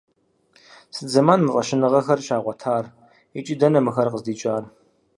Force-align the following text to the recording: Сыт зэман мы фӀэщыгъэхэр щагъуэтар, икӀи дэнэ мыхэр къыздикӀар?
Сыт 0.95 1.07
зэман 1.13 1.39
мы 1.43 1.51
фӀэщыгъэхэр 1.53 2.19
щагъуэтар, 2.25 2.85
икӀи 3.37 3.55
дэнэ 3.59 3.79
мыхэр 3.85 4.07
къыздикӀар? 4.11 4.63